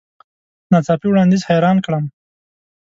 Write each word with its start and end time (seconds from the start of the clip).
نا 0.71 0.79
څاپي 0.85 1.07
وړاندیز 1.09 1.41
حیران 1.49 1.77
کړم. 1.85 2.05